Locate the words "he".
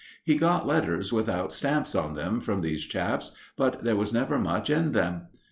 0.23-0.33